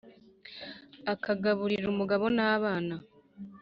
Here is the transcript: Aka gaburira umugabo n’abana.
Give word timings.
Aka 1.13 1.31
gaburira 1.43 1.85
umugabo 1.93 2.25
n’abana. 2.35 2.95